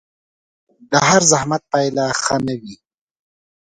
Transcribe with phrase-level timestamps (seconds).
[0.91, 2.75] د هر زحمت پايله ښه نه وي